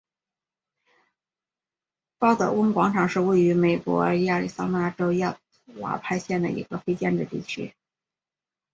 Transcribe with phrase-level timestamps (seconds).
[2.17, 5.37] 鲍德温广场是位于美国亚利桑那州亚
[5.75, 7.75] 瓦派县的一个非建制地区。